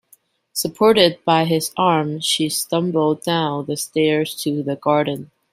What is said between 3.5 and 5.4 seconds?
the stairs to the garden.